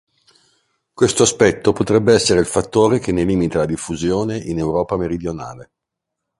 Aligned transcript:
Questo 0.95 1.21
aspetto 1.21 1.73
potrebbe 1.73 2.15
essere 2.15 2.39
il 2.39 2.47
fattore 2.47 2.97
che 2.97 3.11
ne 3.11 3.23
limita 3.23 3.59
la 3.59 3.65
diffusione 3.67 4.35
in 4.39 4.57
Europa 4.57 4.97
meridionale. 4.97 5.73